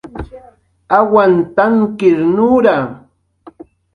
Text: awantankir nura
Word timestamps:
awantankir 0.97 2.17
nura 2.35 2.77